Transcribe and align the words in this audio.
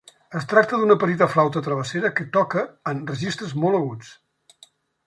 Es 0.37 0.45
tracta 0.53 0.79
d'una 0.83 0.95
petita 1.03 1.27
flauta 1.33 1.63
travessera 1.67 2.11
que 2.21 2.27
toca 2.39 2.65
en 2.95 3.07
registres 3.13 3.57
molt 3.67 3.81
aguts. 3.83 4.15